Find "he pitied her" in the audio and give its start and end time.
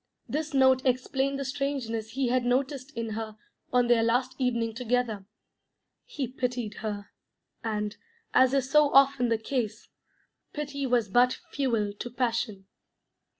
6.05-7.11